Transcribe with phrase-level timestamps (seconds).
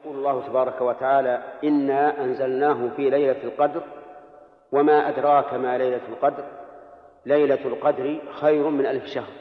[0.00, 3.82] يقول الله تبارك وتعالى إنا أنزلناه في ليلة القدر
[4.72, 6.44] وما أدراك ما ليلة القدر؟
[7.26, 9.32] ليلة القدر خير من ألف شهر.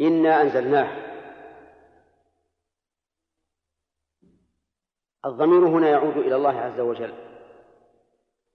[0.00, 0.88] إنا أنزلناه.
[5.26, 7.14] الضمير هنا يعود إلى الله عز وجل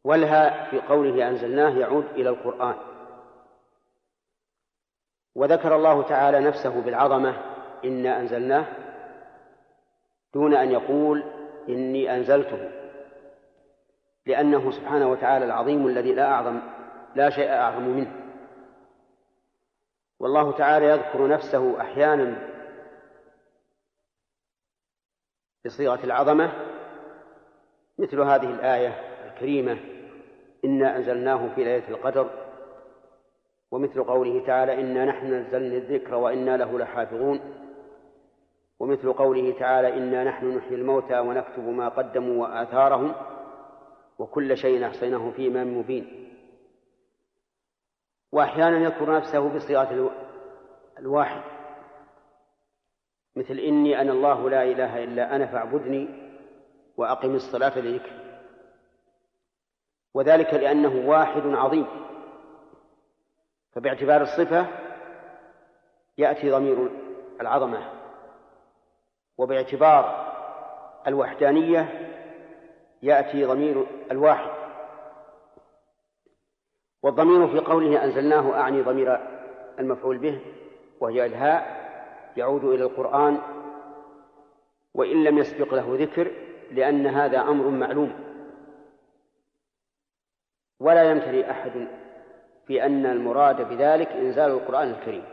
[0.03, 2.75] والها في قوله أنزلناه يعود إلى القرآن.
[5.35, 7.35] وذكر الله تعالى نفسه بالعظمة
[7.85, 8.82] إنا أنزلناه
[10.33, 11.23] دون أن يقول
[11.69, 12.71] إني أنزلته
[14.25, 16.59] لأنه سبحانه وتعالى العظيم الذي لا أعظم
[17.15, 18.13] لا شيء أعظم منه.
[20.19, 22.49] والله تعالى يذكر نفسه أحيانا
[25.65, 26.51] بصيغة العظمة
[27.99, 28.89] مثل هذه الآية
[29.27, 29.77] الكريمة
[30.65, 32.29] إنا أنزلناه في ليلة القدر
[33.71, 37.39] ومثل قوله تعالى إنا نحن نزلنا الذكر وإنا له لحافظون.
[38.83, 43.15] ومثل قوله تعالى إنا نحن نحيي الموتى ونكتب ما قدموا وآثارهم
[44.19, 46.29] وكل شيء أحصيناه في إمام مبين.
[48.31, 50.11] وأحيانا يذكر نفسه بصيغة
[50.99, 51.41] الواحد.
[53.35, 56.07] مثل إني أنا الله لا إله إلا أنا فاعبدني
[56.97, 58.39] وأقم الصلاة لذكري.
[60.13, 61.87] وذلك لأنه واحد عظيم.
[63.71, 64.67] فباعتبار الصفة
[66.17, 66.89] يأتي ضمير
[67.41, 68.02] العظمة.
[69.37, 70.33] وباعتبار
[71.07, 72.09] الوحدانية
[73.01, 74.51] يأتي ضمير الواحد.
[77.03, 79.19] والضمير في قوله أنزلناه أعني ضمير
[79.79, 80.39] المفعول به
[80.99, 81.83] وهي إلهاء
[82.37, 83.39] يعود إلى القرآن
[84.93, 86.31] وإن لم يسبق له ذكر
[86.71, 88.13] لأن هذا أمر معلوم.
[90.79, 91.87] ولا يمتري أحد
[92.67, 95.23] في أن المراد بذلك إنزال القرآن الكريم.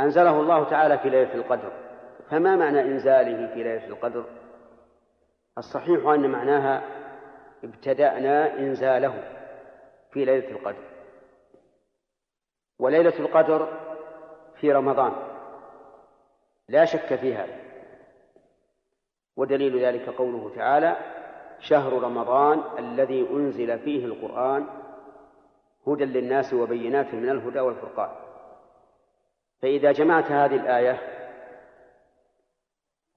[0.00, 1.72] أنزله الله تعالى في ليلة القدر.
[2.30, 4.24] فما معنى إنزاله في ليلة القدر؟
[5.58, 6.82] الصحيح أن معناها
[7.64, 9.24] ابتدأنا إنزاله
[10.10, 10.84] في ليلة القدر.
[12.78, 13.68] وليلة القدر
[14.54, 15.12] في رمضان.
[16.68, 17.56] لا شك في هذا.
[19.36, 20.96] ودليل ذلك قوله تعالى
[21.60, 24.66] شهر رمضان الذي أنزل فيه القرآن
[25.86, 28.25] هدى للناس وبينات من الهدى والفرقان.
[29.62, 30.98] فإذا جمعت هذه الآية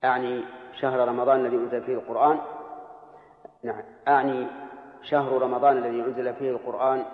[0.03, 0.43] أعني
[0.81, 2.41] شهر رمضان الذي أنزل فيه القرآن
[3.63, 4.47] نعم أعني
[5.03, 7.05] شهر رمضان الذي أنزل فيه القرآن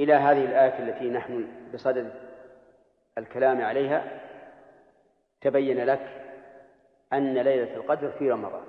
[0.00, 2.12] إلى هذه الآية التي نحن بصدد
[3.18, 4.20] الكلام عليها
[5.40, 6.20] تبين لك
[7.12, 8.64] أن ليلة القدر في رمضان.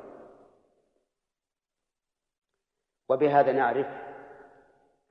[3.09, 3.87] وبهذا نعرف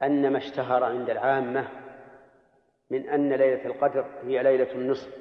[0.03, 1.84] أن ما اشتهر عند العامة
[2.91, 5.15] من أن ليلة القدر هي ليلة النصف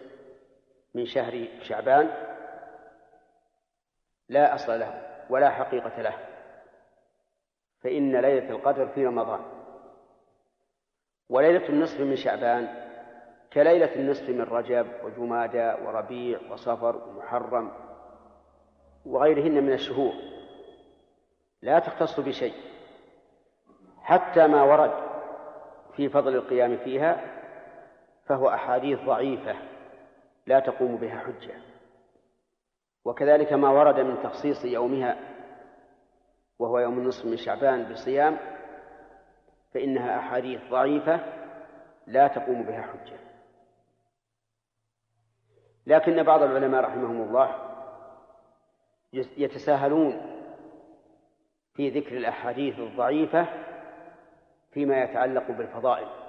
[0.94, 2.10] من شهر شعبان
[4.30, 6.18] لا أصل له ولا حقيقة له
[7.80, 9.42] فإن ليلة القدر في رمضان.
[11.30, 12.90] وليلة النصف من شعبان
[13.54, 17.72] كليلة النصف من رجب وجمادى وربيع وصفر ومحرم
[19.06, 20.14] وغيرهن من الشهور.
[21.62, 22.54] لا تختص بشيء
[24.02, 24.94] حتى ما ورد
[25.96, 27.43] في فضل القيام فيها
[28.26, 29.56] فهو أحاديث ضعيفة
[30.48, 31.56] لا تقوم بها حجة.
[33.06, 35.18] وكذلك ما ورد من تخصيص يومها
[36.60, 38.38] وهو يوم النصف من شعبان بصيام
[39.74, 41.20] فإنها أحاديث ضعيفة
[42.08, 43.20] لا تقوم بها حجة.
[45.88, 47.74] لكن بعض العلماء رحمهم الله
[49.14, 50.22] يتساهلون
[51.74, 53.48] في ذكر الأحاديث الضعيفة
[54.72, 56.23] فيما يتعلق بالفضائل.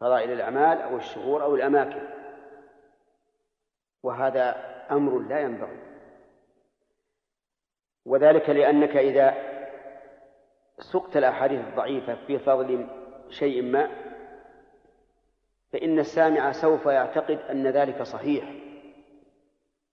[0.00, 2.08] فضائل الأعمال أو الشهور أو الأماكن.
[4.02, 4.56] وهذا
[4.90, 5.78] أمر لا ينبغي.
[8.04, 9.34] وذلك لأنك إذا
[10.78, 12.86] سقت الأحاديث الضعيفة في فضل
[13.30, 13.90] شيء ما
[15.72, 18.54] فإن السامع سوف يعتقد أن ذلك صحيح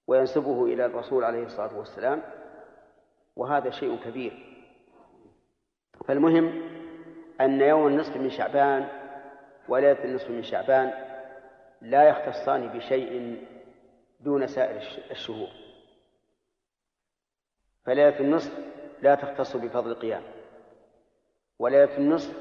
[0.08, 2.24] وينسبه إلى الرسول عليه الصلاة والسلام
[3.36, 4.64] وهذا شيء كبير.
[6.08, 6.62] فالمهم
[7.42, 8.97] أن يوم النصف من شعبان
[9.68, 10.94] وليلة النصف من شعبان
[11.82, 13.44] لا يختصان بشيء
[14.20, 14.82] دون سائر
[15.12, 15.50] الشهور.
[17.86, 18.52] فليلة النصف
[19.02, 20.24] لا تختص بفضل القيام.
[21.60, 22.36] وليلة النصف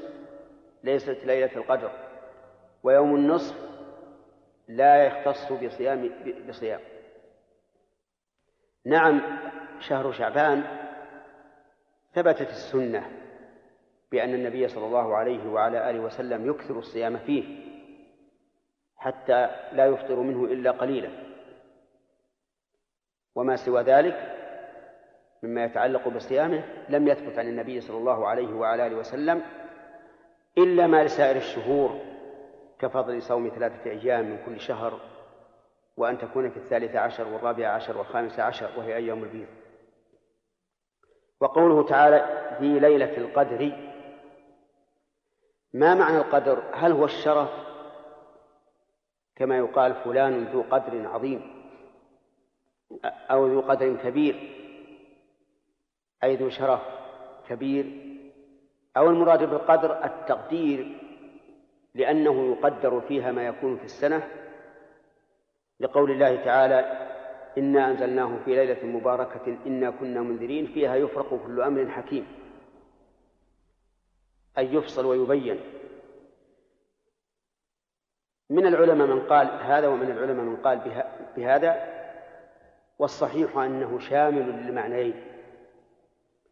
[0.83, 1.91] ليست ليلة القدر.
[2.83, 3.55] ويوم النصف
[4.67, 6.09] لا يختص بصيام
[6.49, 6.79] بصيام.
[8.85, 9.21] نعم
[9.79, 10.63] شهر شعبان
[12.13, 13.16] ثبتت السنة
[14.11, 17.67] بأن النبي صلى الله عليه وعلى آله وسلم يكثر الصيام فيه
[18.95, 21.09] حتى لا يفطر منه إلا قليلا.
[23.35, 24.33] وما سوى ذلك
[25.43, 29.41] مما يتعلق بصيامه لم يثبت عن النبي صلى الله عليه وعلى آله وسلم
[30.57, 31.99] إلا ما لسائر الشهور
[32.79, 34.99] كفضل صوم ثلاثة أيام من كل شهر
[35.97, 39.47] وأن تكون في الثالث عشر والرابع عشر والخامس عشر وهي أيام البيض.
[41.39, 42.25] وقوله تعالى
[42.59, 43.86] في ليلة القدر
[45.77, 47.49] ما معنى القدر؟ هل هو الشرف؟
[49.35, 51.41] كما يقال فلان ذو قدر عظيم
[53.05, 54.35] أو ذو قدر كبير
[56.23, 56.81] أي ذو شرف
[57.49, 57.85] كبير.
[58.97, 60.97] أو المراد بالقدر التقدير
[61.95, 64.27] لأنه يقدر فيها ما يكون في السنة.
[65.79, 67.07] لقول الله تعالى
[67.57, 70.65] إنا أنزلناه في ليلة مباركة إنا كنا منذرين.
[70.65, 72.27] فيها يفرق كل أمر حكيم.
[74.57, 75.59] أي يفصل ويبين.
[78.49, 81.03] من العلماء من قال هذا ومن العلماء من قال
[81.37, 81.97] بهذا؟
[82.99, 85.23] والصحيح أنه شامل للمعنيين.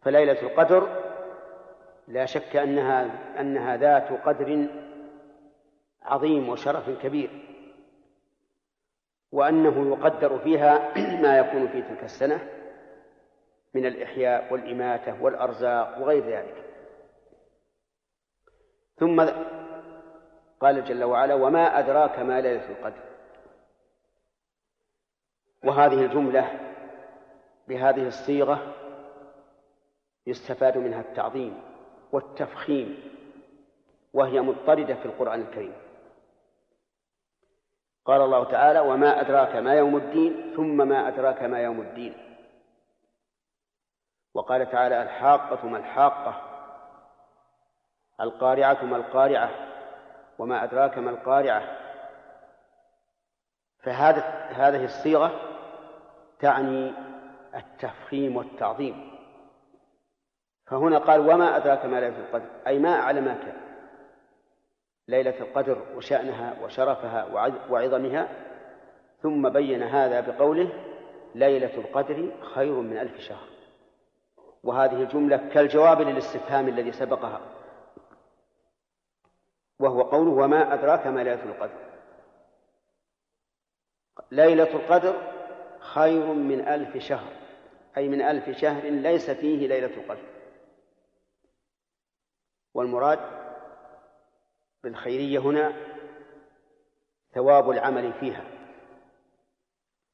[0.01, 1.01] فليلة القدر
[2.07, 3.09] لا شك أنها
[3.39, 4.67] أنها ذات قدر
[6.01, 7.29] عظيم وشرف كبير.
[9.31, 10.93] وأنه يقدر فيها
[11.23, 12.47] ما يكون في تلك السنة
[13.73, 16.75] من الإحياء والإماتة والأرزاق وغير ذلك.
[18.97, 19.25] ثم
[20.59, 23.03] قال جل وعلا وما أدراك ما ليلة القدر.
[25.63, 26.59] وهذه الجملة
[27.68, 28.74] بهذه الصيغة
[30.27, 31.62] يستفاد منها التعظيم
[32.12, 33.12] والتفخيم
[34.13, 35.74] وهي مضطردة في القرآن الكريم.
[38.06, 42.18] قال الله تعالى وما أدراك ما يوم الدين ثم ما أدراك ما يوم الدين.
[44.33, 46.54] وقال تعالى الحاقة ما الحاقة.
[48.21, 49.50] القارعة ما القارعة
[50.39, 51.63] وما أدراك ما القارعة.
[53.79, 55.31] فهذا هذه الصيغة
[56.39, 56.94] تعني
[57.56, 59.15] التفخيم والتعظيم.
[60.67, 63.56] فهنا قال وما أدراك ما ليلة القدر أي ما أعلمك
[65.07, 67.25] ليلة القدر وشأنها وشرفها
[67.69, 68.27] وعظمها
[69.21, 70.69] ثم بين هذا بقوله
[71.35, 73.47] ليلة القدر خير من ألف شهر.
[74.63, 77.54] وهذه الجملة كالجواب للاستفهام الذي سبقها.
[79.80, 81.86] وهو قوله وما أدراك ما ليلة القدر.
[84.31, 85.16] ليلة القدر
[85.80, 87.33] خير من ألف شهر
[87.98, 90.27] أي من ألف شهر ليس فيه ليلة القدر.
[92.74, 93.19] والمراد
[94.83, 95.74] بالخيرية هنا
[97.33, 98.44] ثواب العمل فيها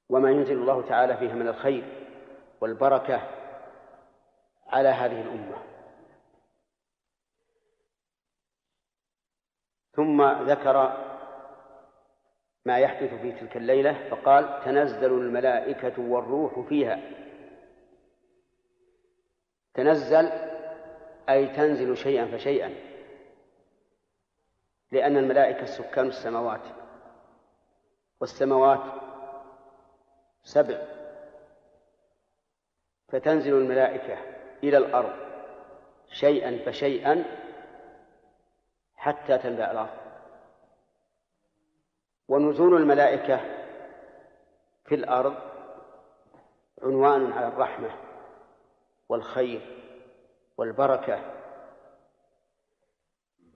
[0.09, 1.83] وما ينزل الله تعالى فيها من الخير
[2.61, 3.21] والبركة
[4.67, 5.70] على هذه الأمة.
[9.91, 10.97] ثم ذكر
[12.65, 16.99] ما يحدث في تلك الليلة فقال تنزل الملائكة والروح فيها.
[19.73, 20.29] تنزل
[21.29, 22.73] أي تنزل شيئا فشيئا
[24.91, 26.61] لأن الملائكة سكان السماوات
[28.21, 29.01] والسماوات
[30.43, 30.81] سبع.
[33.07, 34.17] فتنزل الملائكة
[34.63, 35.13] إلى الأرض
[36.07, 37.25] شيئا فشيئا
[39.01, 39.97] حتى تملأ الأرض.
[42.27, 43.39] ونزول الملائكة
[44.85, 45.35] في الأرض
[46.83, 47.89] عنوان على الرحمة
[49.09, 49.61] والخير
[50.57, 51.19] والبركة.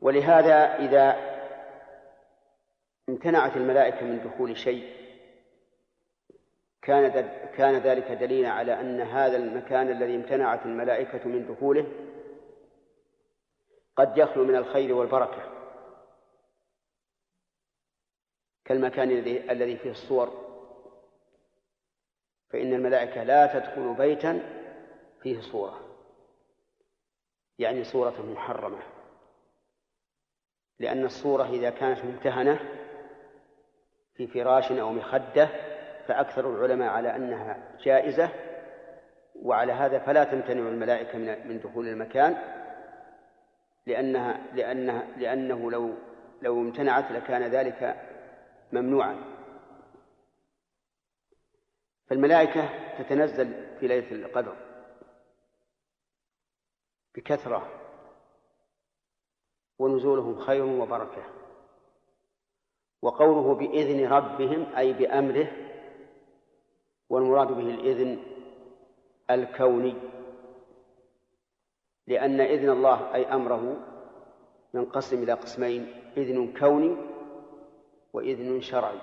[0.02, 1.36] ولهذا إذا
[3.10, 4.96] امتنعت الملائكة من دخول شيء
[6.82, 11.86] كان كان ذلك دليلا على أن هذا المكان الذي امتنعت الملائكة من دخوله
[13.96, 15.52] قد يخلو من الخير والبركة.
[18.66, 19.12] كالمكان
[19.50, 20.46] الذي فيه الصور.
[22.50, 24.40] فإن الملائكة لا تدخل بيتا
[25.22, 25.82] فيه صورة.
[27.60, 28.80] يعني صورة محرمة.
[30.80, 32.60] لأن الصورة إذا كانت ممتهنة
[34.14, 35.50] في فراش أو مخدة
[36.08, 38.30] فأكثر العلماء على أنها جائزة.
[39.36, 42.65] وعلى هذا فلا تمتنع الملائكة من دخول المكان.
[43.86, 45.94] لأنها لأنها لأنه لو
[46.42, 48.01] لو امتنعت لكان ذلك
[48.72, 49.15] ممنوعا.
[52.08, 54.56] فالملائكة تتنزل في ليلة القدر
[57.15, 57.72] بكثرة
[59.80, 61.24] ونزولهم خير وبركة
[63.01, 65.48] وقوله بإذن ربهم أي بأمره
[67.10, 68.24] والمراد به الإذن
[69.32, 70.15] الكوني.
[72.08, 73.78] لأن إذن الله أي أمره
[74.74, 76.98] ينقسم إلى قسمين إذن كوني
[78.14, 79.00] وإذن شرعي.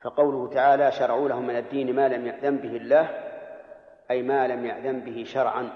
[0.00, 3.04] فقوله تعالى شرعوا لهم من الدين ما لم يأذن به الله
[4.10, 5.70] أي ما لم يأذن به شرعا.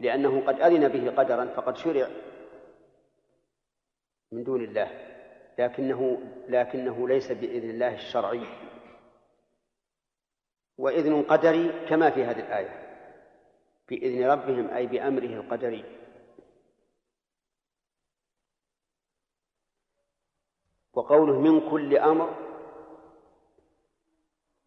[0.00, 2.08] لأنه قد أذن به قدرا فقد شرع
[4.32, 4.90] من دون الله
[5.58, 8.46] لكنه لكنه ليس بإذن الله الشرعي.
[10.78, 12.87] وإذن قدري كما في هذه الآية.
[13.88, 15.84] بإذن ربهم أي بأمره القدري.
[20.94, 22.34] وقوله من كل أمر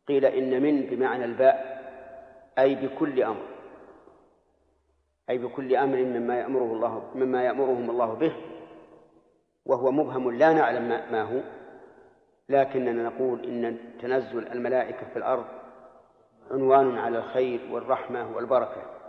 [0.08, 1.82] قيل إن من بمعنى الباء
[2.60, 3.48] أي بكل أمر.
[5.30, 8.36] أي بكل أمر مما يأمره الله مما يأمرهم الله به
[9.66, 11.42] وهو مبهم لا نعلم ما هو.
[12.50, 15.46] لكننا نقول إن تنزل الملائكة في الأرض
[16.52, 19.01] عنوان على الخير والرحمة والبركة.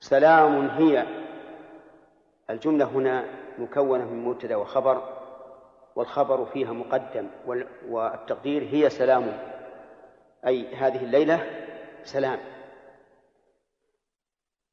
[0.00, 1.06] سلام هي.
[2.50, 3.24] الجملة هنا
[3.58, 5.16] مكونة من مبتدأ وخبر
[5.96, 7.26] والخبر فيها مقدم
[7.88, 9.38] والتقدير هي سلام.
[10.46, 11.46] أي هذه الليلة
[12.04, 12.38] سلام.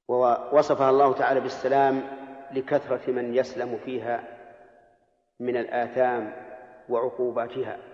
[0.08, 2.04] ووصفها الله تعالى بالسلام
[2.52, 4.24] لكثرة من يسلم فيها
[5.40, 6.34] من الآثام
[6.90, 7.93] وعقوباتها.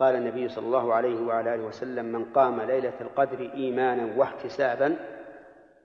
[0.00, 4.96] قال النبي صلى الله عليه وعلى آله وسلم من قام ليلة القدر إيمانا واحتسابا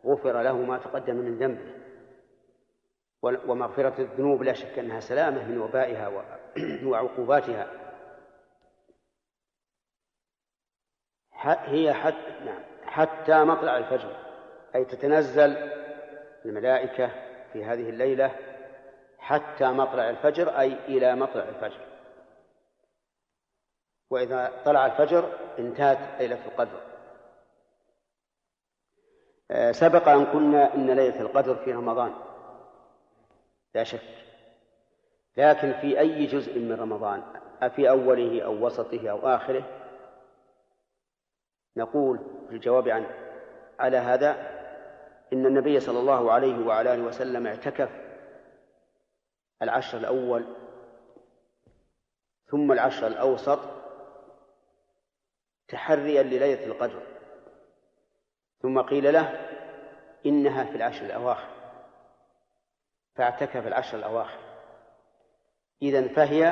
[0.06, 1.76] غفر له ما تقدم من ذنبه.
[3.22, 6.08] ومغفرة الذنوب لا شك أنها سلامة من وبائها
[6.90, 7.68] وعقوباتها.
[11.44, 14.16] هي حتى نعم حتى مطلع الفجر
[14.76, 15.72] أي تتنزل
[16.46, 17.12] الملائكة
[17.54, 18.32] في هذه الليلة
[19.20, 21.95] حتى مطلع الفجر أي إلى مطلع الفجر.
[24.16, 25.30] وإذا طلع الفجر
[25.60, 26.82] انتهت ليلة القدر.
[29.52, 32.14] آه، سبق أن قلنا إن ليلة القدر في رمضان.
[33.76, 34.16] لا شك.
[35.38, 37.24] لكن في أي جزء من رمضان
[37.62, 39.64] أفي أوله أو وسطه أو آخره
[41.78, 42.20] نقول
[42.50, 43.06] في الجواب عن
[43.80, 44.32] على هذا
[45.34, 47.90] إن النبي صلى الله عليه وعلى آله وسلم اعتكف
[49.62, 50.46] العشر الأول
[52.48, 53.75] ثم العشر الأوسط
[55.68, 57.02] تحريا لليلة القدر.
[58.62, 59.50] ثم قيل له
[60.26, 61.50] إنها في العشر الأواخر.
[63.16, 64.40] فاعتكف العشر الأواخر.
[65.82, 66.44] إذا فهي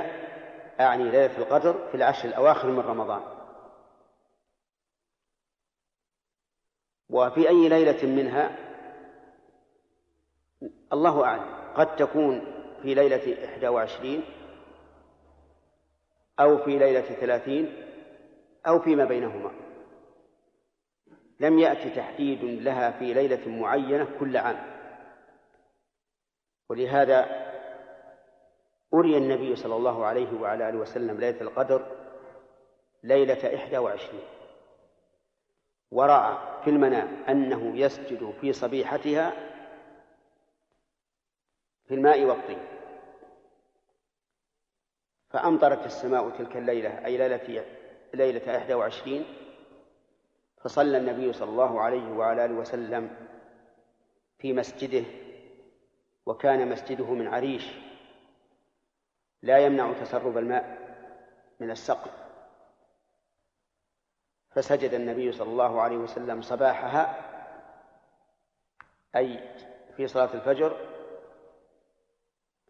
[0.79, 3.22] أعني ليلة القدر في العشر الأواخر من رمضان.
[7.10, 8.58] وفي أي ليلة منها؟
[10.93, 11.74] الله أعلم.
[11.75, 12.41] قد تكون
[12.82, 14.24] في ليلة إحدى وعشرين
[16.39, 17.92] أو في ليلة ثلاثين
[18.67, 19.51] أو فيما بينهما.
[21.39, 24.74] لم يأتي تحديد لها في ليلة معينة كل عام.
[26.70, 27.43] ولهذا
[28.93, 31.86] أري النبي صلى الله عليه وعلى آله وسلم ليلة القدر
[33.03, 34.27] ليلة إحدى وعشرين.
[35.91, 39.32] ورأى في المنام أنه يسجد في صبيحتها
[41.88, 42.60] في الماء والطين.
[45.29, 47.38] فأمطرت السماء تلك الليلة أي ليلة
[48.13, 49.25] ليلة إحدى وعشرين
[50.62, 53.27] فصلى النبي صلى الله عليه وعلى آله وسلم
[54.39, 55.05] في مسجده
[56.25, 57.72] وكان مسجده من عريش
[59.41, 60.84] لا يمنع تسرب الماء
[61.60, 62.12] من السقف.
[64.51, 67.29] فسجد النبي صلى الله عليه وسلم صباحها
[69.15, 69.55] أي
[69.98, 70.77] في صلاة الفجر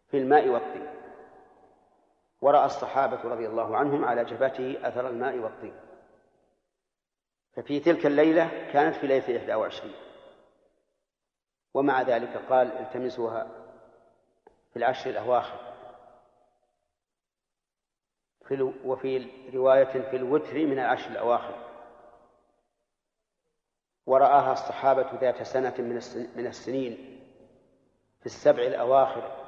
[0.08, 0.48] في الماء
[2.44, 5.76] ورأى الصحابة رضي الله عنهم على جبهته أثر الماء والطين.
[7.56, 9.96] ففي تلك الليلة كانت في ليلة إحدى وعشرين.
[11.74, 13.52] ومع ذلك قال التمسوها
[14.72, 15.74] في العشر الأواخر.
[18.48, 21.70] في وفي رواية في الوتر من العشر الأواخر.
[24.06, 25.76] ورآها الصحابة ذات سنة
[26.36, 27.20] من السنين
[28.20, 29.43] في السبع الأواخر.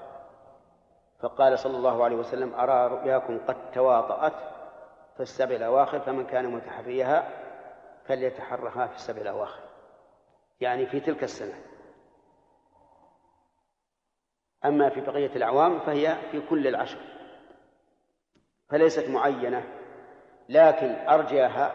[1.19, 4.33] فقال صلى الله عليه وسلم أرى رؤياكم قد تواطأت
[5.15, 7.29] في السبع الأواخر فمن كان متحريها
[8.05, 9.63] فليتحرها في السبع الأواخر.
[10.61, 11.61] يعني في تلك السنة.
[14.65, 16.99] أما في بقية الأعوام فهي في كل العشر.
[18.69, 19.63] فليست معينة
[20.49, 21.71] لكن أرجاها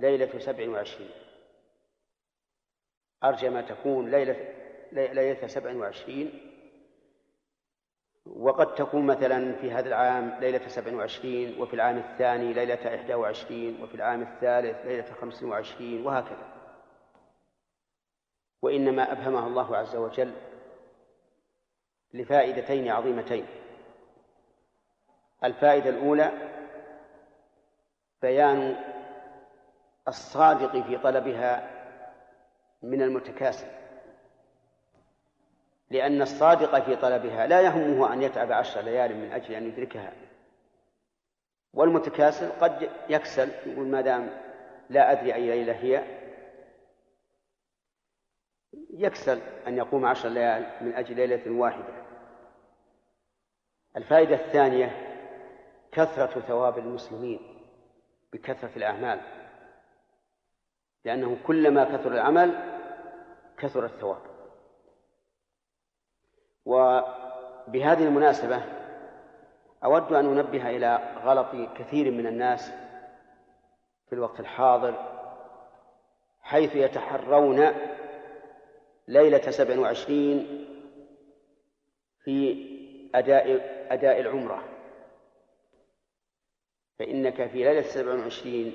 [0.00, 1.10] ليلة سبع وعشرين.
[3.24, 4.54] أرجى ما تكون ليلة
[4.92, 6.53] ليلة سبع وعشرين
[8.26, 13.82] وقد تكون مثلا في هذا العام ليلة سبع وعشرين وفي العام الثاني ليلة إحدى وعشرين
[13.82, 16.46] وفي العام الثالث ليلة خمس وعشرين وهكذا.
[18.62, 20.32] وإنما أبهمها الله عز وجل
[22.14, 23.46] لفائدتين عظيمتين.
[25.44, 26.32] الفائدة الأولى
[28.22, 28.76] بيان
[30.08, 31.70] الصادق في طلبها
[32.82, 33.83] من المتكاسل.
[35.94, 40.12] لأن الصادق في طلبها لا يهمه أن يتعب عشر ليال من أجل أن يدركها.
[41.74, 44.30] والمتكاسل قد يكسل يقول ما دام
[44.90, 46.04] لا أدري أي ليلة هي
[48.90, 52.04] يكسل أن يقوم عشر ليال من أجل ليلة واحدة.
[53.96, 54.90] الفائدة الثانية
[55.92, 57.40] كثرة ثواب المسلمين
[58.32, 59.20] بكثرة الأعمال
[61.04, 62.54] لأنه كلما كثر العمل
[63.58, 64.33] كثر الثواب.
[66.64, 68.62] وبهذه المناسبة
[69.84, 72.72] أود أن أنبه إلى غلط كثير من الناس
[74.06, 75.14] في الوقت الحاضر
[76.40, 77.72] حيث يتحرون
[79.08, 80.66] ليلة سبع وعشرين
[82.24, 82.66] في
[83.14, 84.64] أداء أداء العمرة.
[86.98, 88.74] فإنك في ليلة سبع وعشرين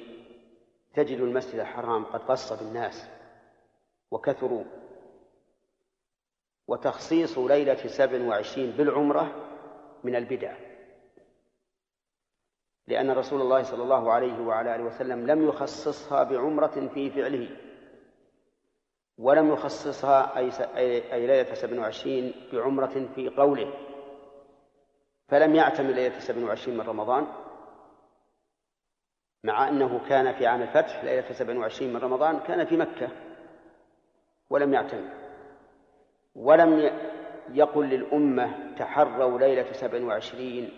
[0.93, 3.09] تجد المسجد الحرام قد قص بالناس
[4.11, 4.63] وكثروا.
[6.69, 9.45] وتخصيص ليلة سبع وعشرين بالعمرة
[10.03, 10.53] من البدع.
[12.87, 17.57] لأن رسول الله صلى الله عليه وعلى آله وسلم لم يخصصها بعمرة في فعله
[19.17, 20.51] ولم يخصصها أي,
[21.13, 23.73] أي ليلة سبع وعشرين بعمرة في قوله
[25.27, 27.27] فلم يعتمد ليلة سبع وعشرين من رمضان
[29.43, 33.09] مع أنه كان في عام الفتح ليلة سبع وعشرين من رمضان كان في مكة
[34.49, 35.18] ولم يعتمد
[36.35, 36.91] ولم
[37.49, 40.71] يقل للأمة تحروا ليلة سبع وعشرين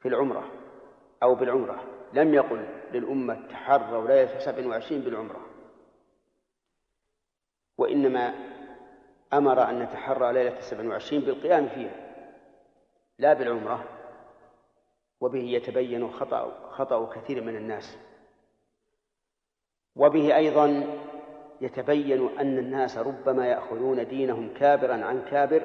[0.00, 0.52] في العمرة
[1.22, 5.46] أو بالعمرة لم يقل للأمة تحروا ليلة سبع وعشرين بالعمرة.
[7.78, 8.34] وإنما
[9.32, 12.14] أمر أن نتحرى ليلة سبع وعشرين بالقيام فيها
[13.18, 13.84] لا بالعمرة.
[15.20, 17.98] وبه يتبين خطأ خطأ كثير من الناس.
[19.96, 20.86] وبه أيضا
[21.60, 25.62] يتبين أن الناس ربما يأخذون دينهم كابرا عن كابر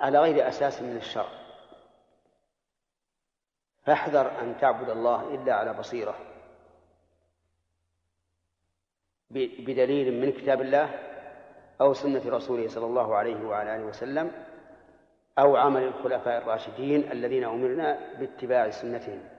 [0.00, 1.44] على غير أساس من الشرع.
[3.84, 6.14] فاحذر أن تعبد الله إلا على بصيرة.
[9.30, 10.98] بدليل من كتاب الله
[11.80, 14.32] أو سنة رسوله صلى الله عليه وعلى آله وسلم
[15.38, 19.33] أو عمل الخلفاء الراشدين الذين أمرنا باتباع سنتهم.